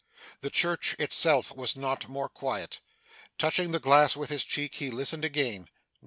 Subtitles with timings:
[0.39, 2.79] The church itself was not more quiet.
[3.37, 5.67] Touching the glass with his cheek, he listened again.